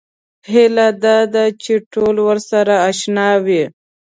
[0.51, 3.63] هیله دا ده چې ټول ورسره اشنا وي.